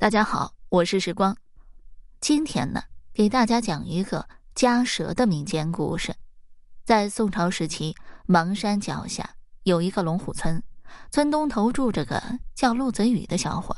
[0.00, 1.36] 大家好，我是时光。
[2.22, 6.14] 今天呢，给大家讲一个家蛇的民间故事。
[6.86, 7.94] 在宋朝时期，
[8.26, 9.34] 邙山脚下
[9.64, 10.62] 有一个龙虎村，
[11.10, 12.18] 村东头住着个
[12.54, 13.76] 叫陆子宇的小伙。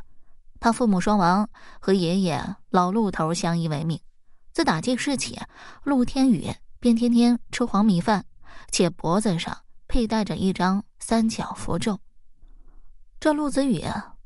[0.61, 1.51] 他父母双亡，
[1.81, 4.01] 和爷爷老陆头相依为命。
[4.53, 5.41] 自打记事起，
[5.83, 8.25] 陆天宇便天天吃黄米饭，
[8.71, 11.99] 且脖子上佩戴着一张三角符咒。
[13.19, 13.83] 这陆子宇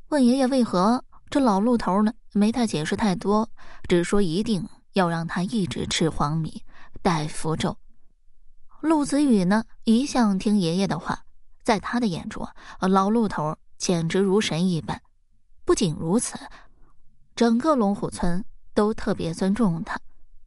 [0.08, 1.02] 问爷爷为何？
[1.28, 3.50] 这老陆头呢，没太解释太多，
[3.88, 6.62] 只说一定要让他一直吃黄米，
[7.02, 7.76] 带符咒。
[8.80, 11.24] 陆子宇呢，一向听爷爷的话，
[11.64, 12.48] 在他的眼中，
[12.80, 15.02] 老陆头简直如神一般。
[15.64, 16.38] 不仅如此，
[17.34, 19.98] 整个龙虎村都特别尊重他。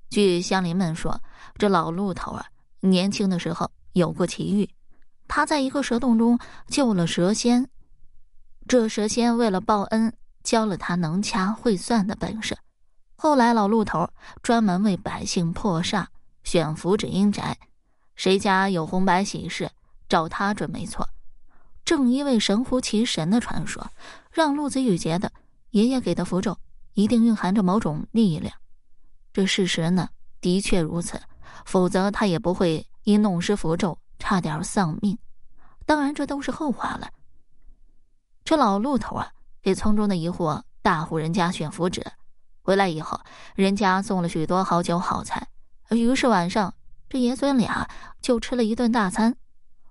[0.10, 1.22] 据乡邻们说，
[1.58, 2.46] 这老陆头啊，
[2.80, 4.70] 年轻的时候有过奇遇，
[5.28, 7.70] 他在一个蛇洞中救了蛇仙，
[8.66, 10.14] 这蛇仙为了报恩。
[10.44, 12.58] 教了他能掐会算的本事，
[13.16, 14.10] 后来老陆头
[14.42, 16.06] 专门为百姓破煞、
[16.44, 17.58] 选福指阴宅，
[18.16, 19.70] 谁家有红白喜事，
[20.08, 21.08] 找他准没错。
[21.84, 23.92] 正因为神乎其神的传说，
[24.32, 25.32] 让陆子宇觉得
[25.72, 26.58] 爷爷给的符咒
[26.94, 28.54] 一定蕴含着某种力量。
[29.34, 31.20] 这事实呢，的确如此，
[31.66, 35.18] 否则他也不会因弄湿符咒差点丧命。
[35.86, 37.10] 当然，这都是后话了。
[38.44, 39.32] 这老陆头啊。
[39.62, 42.06] 给村中的一户大户人家选符纸，
[42.62, 43.20] 回来以后，
[43.56, 45.48] 人家送了许多好酒好菜。
[45.90, 46.74] 于是晚上，
[47.10, 47.90] 这爷孙俩
[48.22, 49.36] 就吃了一顿大餐。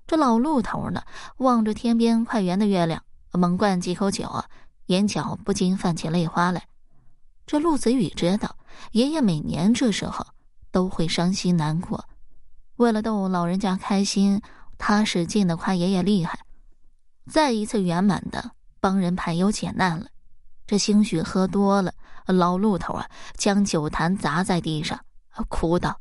[0.07, 1.03] 这老陆头呢，
[1.37, 3.03] 望着天边快圆的月亮，
[3.33, 4.45] 猛灌几口酒，
[4.87, 6.67] 眼角不禁泛起泪花来。
[7.47, 8.57] 这陆子宇知道，
[8.93, 10.27] 爷爷每年这时候
[10.71, 12.07] 都会伤心难过，
[12.77, 14.41] 为了逗老人家开心，
[14.79, 16.39] 他使劲的夸爷爷厉害，
[17.31, 18.53] 再一次圆满的。
[18.81, 20.07] 帮人排忧解难了，
[20.67, 21.93] 这兴许喝多了，
[22.27, 24.99] 老陆头啊，将酒坛砸在地上，
[25.49, 26.01] 哭道：“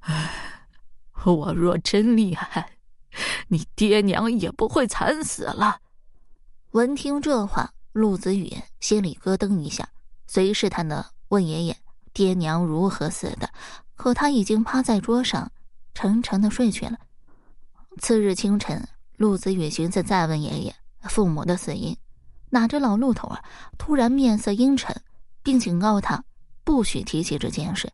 [0.00, 0.30] 唉，
[1.24, 2.70] 我若真厉害，
[3.48, 5.80] 你爹娘也不会惨死了。”
[6.72, 9.88] 闻听这话，陆子宇心里咯噔一下，
[10.26, 11.76] 随试探的问爷爷
[12.12, 13.48] ：“爹娘如何死的？”
[13.96, 15.50] 可他已经趴在桌上，
[15.94, 16.98] 沉沉的睡去了。
[17.98, 18.86] 次日清晨，
[19.16, 20.76] 陆子宇寻思再问爷爷。
[21.08, 21.96] 父母的死因，
[22.50, 23.42] 哪知老陆头啊，
[23.78, 24.94] 突然面色阴沉，
[25.42, 26.24] 并警告他
[26.64, 27.92] 不许提起这件事。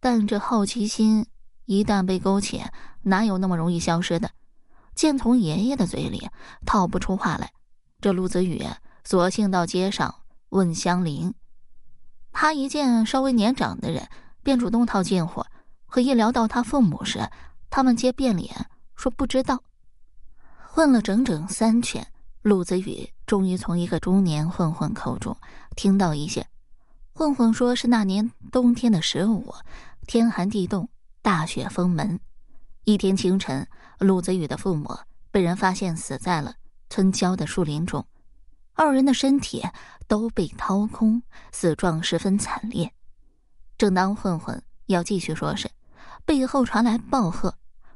[0.00, 1.26] 但这好奇心
[1.64, 2.62] 一旦被勾起，
[3.02, 4.30] 哪有那么容易消失的？
[4.94, 6.28] 见从爷爷的嘴里
[6.66, 7.52] 套不出话来，
[8.00, 8.64] 这陆子宇
[9.04, 10.14] 索性到街上
[10.50, 11.32] 问乡邻。
[12.32, 14.08] 他一见稍微年长的人，
[14.42, 15.44] 便主动套近乎，
[15.86, 17.28] 可一聊到他父母时，
[17.70, 19.62] 他们皆变脸说不知道。
[20.78, 22.06] 问了整整三圈，
[22.42, 25.36] 陆子宇终于从一个中年混混口中
[25.74, 26.46] 听到一些。
[27.12, 29.52] 混混说是那年冬天的十五，
[30.06, 30.88] 天寒地冻，
[31.20, 32.20] 大雪封门。
[32.84, 33.66] 一天清晨，
[33.98, 34.96] 陆子宇的父母
[35.32, 36.54] 被人发现死在了
[36.88, 38.06] 村郊的树林中，
[38.74, 39.60] 二人的身体
[40.06, 42.88] 都被掏空，死状十分惨烈。
[43.76, 45.68] 正当混混要继续说时，
[46.24, 47.52] 背后传来暴喝，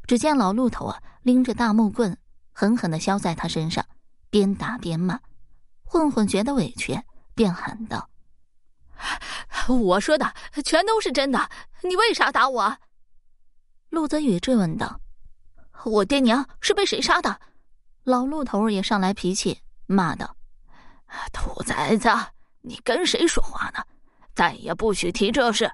[0.08, 2.18] 只见老陆头啊拎着大木棍。
[2.52, 3.84] 狠狠的削在他身上，
[4.30, 5.18] 边打边骂。
[5.84, 6.98] 混混觉得委屈，
[7.34, 8.08] 便喊道
[9.68, 10.32] ：“我说的
[10.64, 11.50] 全都是真的，
[11.82, 12.78] 你为啥打我？”
[13.90, 15.00] 陆泽宇质问道
[15.84, 17.40] ：“我爹娘是被谁杀的？”
[18.04, 20.34] 老陆头也上来脾气，骂道
[21.32, 22.08] ：“兔崽子，
[22.62, 23.84] 你跟谁说话呢？
[24.34, 25.70] 再也不许提这事！”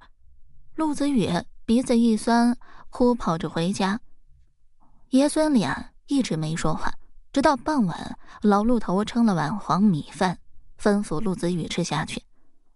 [0.74, 1.30] 陆子宇
[1.64, 2.56] 鼻子一酸，
[2.90, 4.00] 哭跑着回家。
[5.10, 5.92] 爷孙俩。
[6.08, 6.94] 一直没说话，
[7.34, 10.38] 直到傍晚，老陆头盛了碗黄米饭，
[10.80, 12.22] 吩咐陆子宇吃下去。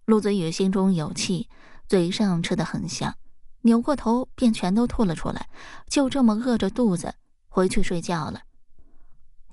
[0.04, 1.48] 陆子宇心中有气，
[1.88, 3.14] 嘴上吃的很香，
[3.62, 5.48] 扭过头便全都吐了出来，
[5.88, 7.14] 就这么饿着肚子
[7.48, 8.42] 回去睡觉了。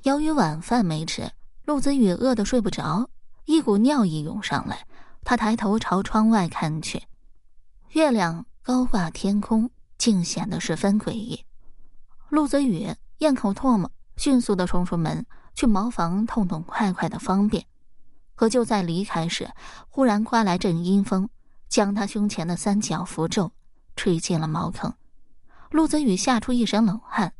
[0.03, 1.31] 由于晚饭没吃，
[1.63, 3.09] 陆子宇饿得睡不着，
[3.45, 4.85] 一股尿意涌上来，
[5.23, 7.03] 他抬头朝窗外看去，
[7.93, 11.45] 月亮高挂天空，竟显得十分诡异。
[12.27, 12.93] 陆子宇。
[13.19, 17.65] 咽口唾沫，迅速的冲出门去茅房痛痛快快的方便。
[18.35, 19.49] 可就在离开时，
[19.89, 21.29] 忽然刮来阵阴风，
[21.67, 23.51] 将他胸前的三角符咒
[23.95, 24.93] 吹进了茅坑。
[25.71, 27.33] 陆泽宇吓出一身冷汗。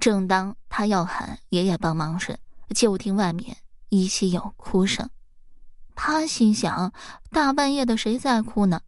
[0.00, 2.38] 正当他要喊爷爷帮忙时，
[2.74, 3.58] 就听外面
[3.90, 5.08] 依稀有哭声。
[5.94, 6.92] 他心想：
[7.30, 8.80] 大半夜的，谁在哭呢？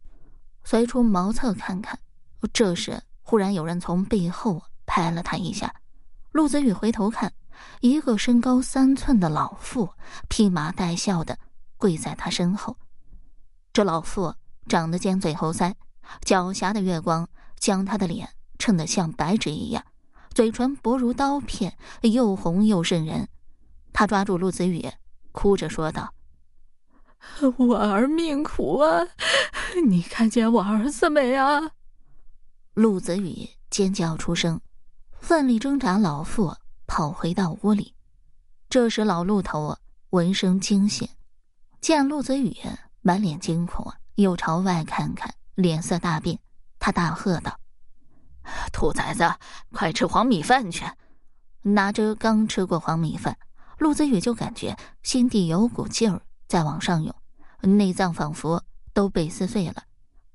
[0.63, 1.97] 随出茅厕看看。
[2.51, 5.73] 这时，忽然有人从背后拍了他一下。
[6.31, 7.33] 陆子宇回头看，
[7.81, 9.89] 一个身高三寸的老妇，
[10.29, 11.37] 披麻戴孝的
[11.77, 12.77] 跪在他身后。
[13.73, 14.33] 这老妇
[14.67, 15.73] 长得尖嘴猴腮，
[16.23, 17.27] 狡黠的月光
[17.59, 18.29] 将她的脸
[18.59, 19.83] 衬得像白纸一样，
[20.33, 23.27] 嘴唇薄如刀片，又红又渗人。
[23.93, 24.91] 他抓住陆子宇，
[25.31, 26.13] 哭着说道
[27.57, 29.07] ：“我儿命苦啊，
[29.87, 31.71] 你看见我儿子没啊？”
[32.75, 34.61] 陆子宇尖叫出声，
[35.19, 36.55] 奋力挣扎，老妇
[36.85, 37.93] 跑回到屋里。
[38.69, 39.77] 这时，老陆头
[40.11, 41.07] 闻声惊醒，
[41.81, 42.55] 见陆子宇
[43.01, 46.39] 满脸惊恐，又朝外看看，脸色大变。
[46.79, 47.59] 他大喝道
[48.71, 49.29] ：“兔崽子，
[49.73, 50.85] 快吃黄米饭去！”
[51.63, 53.37] 拿着刚吃过黄米饭，
[53.79, 57.13] 陆子宇就感觉心底有股劲儿在往上涌，
[57.61, 58.63] 内脏仿佛
[58.93, 59.83] 都被撕碎了。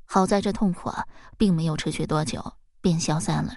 [0.05, 1.07] 好在这痛苦啊，
[1.39, 2.53] 并没有持续多久，
[2.83, 3.55] 便消散了。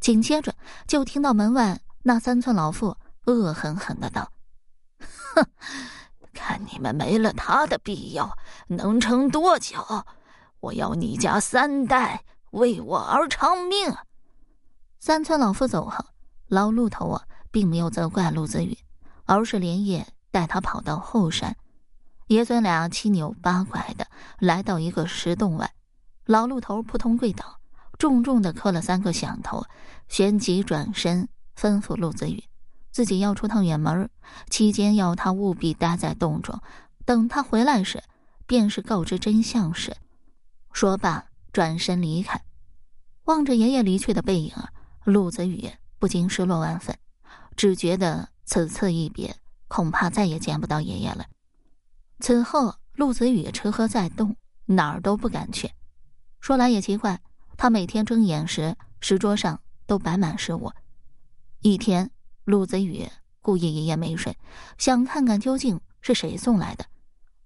[0.00, 0.54] 紧接着，
[0.86, 2.96] 就听到门外那三寸老妇
[3.26, 4.32] 恶狠狠的道
[5.34, 5.46] ：“哼，
[6.32, 8.30] 看你们没了他的庇佑，
[8.68, 10.04] 能撑多久？
[10.60, 13.94] 我要你家三代为我而偿命！”
[14.98, 16.04] 三寸老妇走后，
[16.48, 18.76] 老陆头啊，并没有责怪陆子宇，
[19.26, 21.56] 而是连夜带他跑到后山。
[22.28, 24.06] 爷孙俩七扭八拐的
[24.38, 25.72] 来到一个石洞外，
[26.24, 27.57] 老陆头扑通跪倒，
[27.98, 29.66] 重重的磕了三个响头，
[30.08, 32.44] 旋即转身吩咐陆子宇，
[32.92, 34.08] 自己要出趟远门，
[34.48, 36.60] 期间要他务必待在洞中，
[37.04, 38.02] 等他回来时，
[38.46, 39.96] 便是告知真相时。
[40.72, 42.40] 说罢，转身离开。
[43.24, 44.52] 望着爷爷离去的背影，
[45.04, 45.68] 陆子宇
[45.98, 46.96] 不禁失落万分，
[47.56, 49.34] 只觉得此次一别，
[49.66, 51.26] 恐怕再也见不到爷爷了。
[52.20, 54.36] 此后，陆子宇吃喝在洞，
[54.66, 55.70] 哪儿都不敢去。
[56.40, 57.20] 说来也奇怪，
[57.58, 60.72] 他每天睁眼时，石桌上都摆满食物。
[61.60, 62.08] 一天，
[62.44, 63.10] 陆子宇
[63.42, 64.38] 故意一夜没睡，
[64.78, 66.86] 想看看究竟是谁送来的。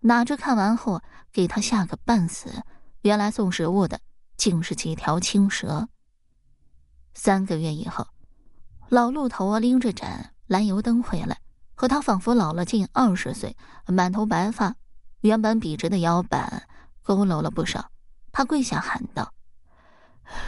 [0.01, 1.01] 哪知看完后，
[1.33, 2.63] 给他吓个半死。
[3.01, 3.99] 原来送食物的
[4.37, 5.89] 竟是几条青蛇。
[7.15, 8.07] 三个月以后，
[8.91, 11.39] 老陆头拎着盏燃油灯回来。
[11.75, 13.57] 和他仿佛老了近二十岁，
[13.87, 14.77] 满头白发，
[15.23, 16.69] 原本笔直的腰板
[17.03, 17.91] 佝偻了不少。
[18.31, 19.33] 他跪下喊道：“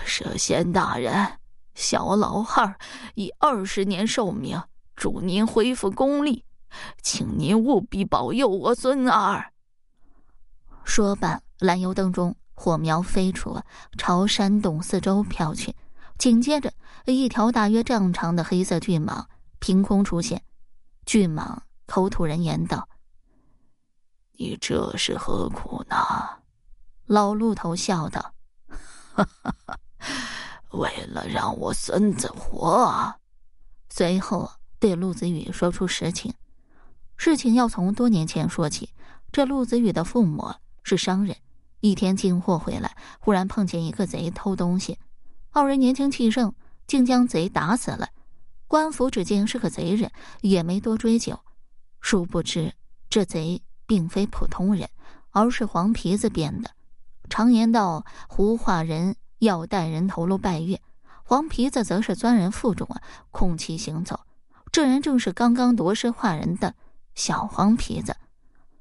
[0.05, 1.39] 蛇仙大人，
[1.75, 2.79] 小老汉儿
[3.15, 4.63] 以二十年寿命，
[4.95, 6.45] 祝您恢复功力，
[7.03, 9.53] 请您务必保佑我孙儿。”
[10.85, 13.63] 说罢，蓝油灯中火苗飞出，
[13.97, 15.75] 朝山洞四周飘去。
[16.17, 16.73] 紧接着，
[17.07, 19.25] 一条大约丈长的黑色巨蟒
[19.59, 20.43] 凭空出现。
[21.07, 22.89] 巨蟒口吐人言道
[24.39, 25.97] ：“你这是何苦呢？”
[27.07, 28.34] 老鹿头笑道
[29.14, 29.78] ：“哈哈哈，
[30.70, 33.14] 为了让我孙子活。”
[33.88, 36.34] 随后对陆子宇说出实情。
[37.16, 38.90] 事情要从多年前说起。
[39.31, 41.37] 这陆子宇的父母是商人，
[41.81, 44.99] 一天进货回来，忽然碰见一个贼偷东西，
[45.50, 46.55] 二人年轻气盛，
[46.87, 48.08] 竟将贼打死了。
[48.69, 51.38] 官府只见是个贼人，也没多追究。
[52.00, 52.75] 殊不知，
[53.11, 54.88] 这贼并非普通人，
[55.31, 56.70] 而是黄皮子变的。
[57.29, 60.81] 常言道：“胡化人要带人头颅拜月，
[61.25, 64.21] 黄皮子则是钻人腹中啊，控其行走。
[64.71, 66.75] 这人正是刚刚夺尸化人的
[67.15, 68.17] 小黄皮子。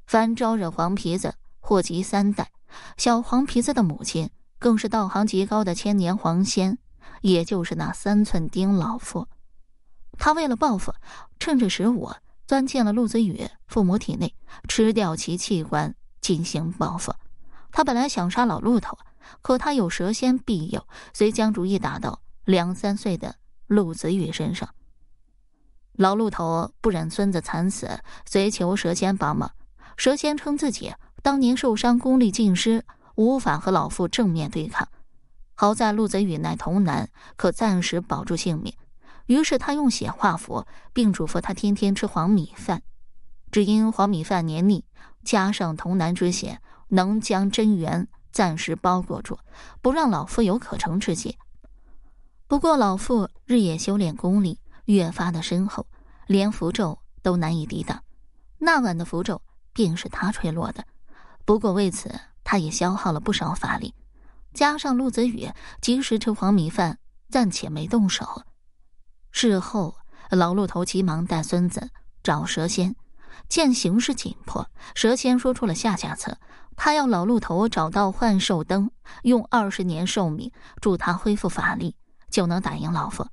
[0.05, 2.51] 凡招惹黄皮子，祸及三代。
[2.97, 6.77] 小黄皮子的母亲更是道行极高的千年黄仙，
[7.21, 9.27] 也就是那三寸丁老妇。”
[10.19, 10.93] 他为了报复，
[11.39, 14.35] 趁着时我钻进了陆子宇父母体内，
[14.67, 17.13] 吃掉其器官进行报复。
[17.73, 18.97] 他本来想杀老陆头，
[19.41, 24.69] 可他有蛇仙庇佑，遂将主意打到两三岁的陆子宇身上。
[25.93, 29.51] 老陆头不忍孙子惨死，遂求蛇仙帮忙。
[29.97, 34.87] 蛇仙称自己当年受伤，功力尽失，无法和老父正面对抗。
[35.55, 38.73] 好在陆子宇乃童男，可暂时保住性命。
[39.25, 42.83] 于是他用血化符，并嘱咐他天天吃黄米饭。
[43.51, 44.83] 只因黄米饭黏腻，
[45.23, 46.59] 加上童男之血，
[46.93, 49.39] 能将真元暂时包裹住，
[49.81, 51.37] 不让老妇有可乘之机。
[52.47, 55.87] 不过老妇日夜修炼功力，越发的深厚，
[56.27, 58.03] 连符咒都难以抵挡。
[58.59, 59.41] 那晚的符咒
[59.73, 60.85] 便是他吹落的。
[61.45, 63.95] 不过为此，他也消耗了不少法力。
[64.53, 65.49] 加上陆子宇
[65.81, 68.43] 及时吃黄米饭，暂且没动手。
[69.31, 69.95] 事后，
[70.29, 71.89] 老陆头急忙带孙子
[72.21, 72.95] 找蛇仙，
[73.49, 76.37] 见形势紧迫，蛇仙说出了下下策：
[76.75, 78.91] 他要老陆头找到幻兽灯，
[79.23, 80.51] 用二十年寿命
[80.81, 81.95] 助他恢复法力，
[82.29, 83.27] 就能打赢老夫。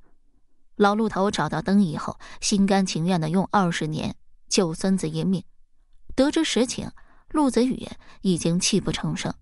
[0.75, 4.15] 老陆头找到灯以后，心甘情愿的用二十年
[4.47, 5.43] 救孙子一命。
[6.15, 6.91] 得知实情，
[7.29, 7.87] 陆子宇
[8.21, 9.33] 已经泣不成声。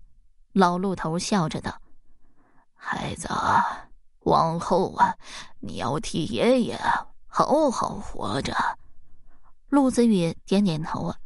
[0.52, 1.80] 老陆头笑着道
[2.74, 3.28] ：“孩子，
[4.20, 5.14] 往后啊，
[5.60, 6.78] 你要替爷爷
[7.26, 8.54] 好好活着。”
[9.70, 11.16] 陆子宇点点头啊。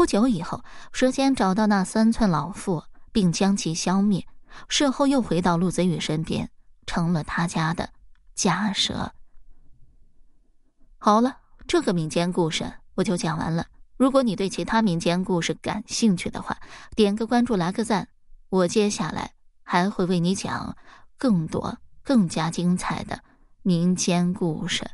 [0.00, 0.64] 不久以后，
[0.94, 4.26] 蛇仙找到那三寸老妇，并将其消灭。
[4.66, 6.48] 事后又回到陆子宇身边，
[6.86, 7.90] 成了他家的
[8.34, 9.12] 家蛇。
[10.96, 13.66] 好了，这个民间故事我就讲完了。
[13.98, 16.56] 如果你对其他民间故事感兴趣的话，
[16.96, 18.08] 点个关注，来个赞。
[18.48, 20.74] 我接下来还会为你讲
[21.18, 23.22] 更多、更加精彩的
[23.60, 24.90] 民间故事。